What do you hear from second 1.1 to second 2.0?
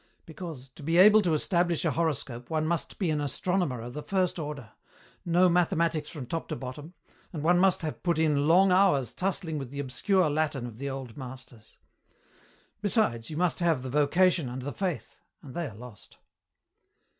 to establish a